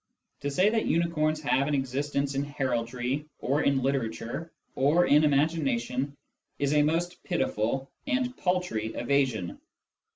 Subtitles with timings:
[0.39, 6.17] To say that unicorns have an existence in heraldry, or in literature, or in imagination,
[6.57, 9.59] is a most pitiful and paltry evasion.